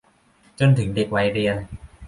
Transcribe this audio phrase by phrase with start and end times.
[0.59, 1.55] จนถึงเด็กวัยเรียน